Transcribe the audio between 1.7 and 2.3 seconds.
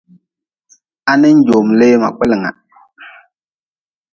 lee ma